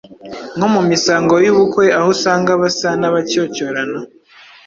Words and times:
nko 0.57 0.67
mu 0.73 0.81
misango 0.89 1.33
y’ubukwe 1.45 1.83
aho 1.97 2.07
usanga 2.15 2.51
basa 2.61 2.89
n’abacyocyorana; 3.01 3.99